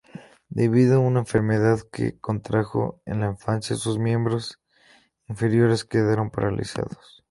[0.49, 4.59] Debido a una enfermedad que contrajo en la infancia sus miembros
[5.27, 7.19] inferiores quedaron paralizados.